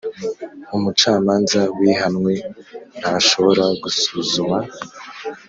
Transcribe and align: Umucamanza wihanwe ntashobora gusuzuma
Umucamanza 0.75 1.59
wihanwe 1.79 2.33
ntashobora 2.99 3.65
gusuzuma 3.81 4.57